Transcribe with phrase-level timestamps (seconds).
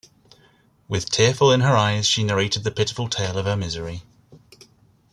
[0.87, 4.01] With tearful in her eyes she narrated the pitiful tale of her misery.